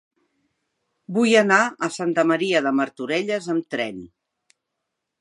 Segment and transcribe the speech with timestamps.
[1.17, 4.05] Vull anar a Santa Maria de Martorelles amb tren.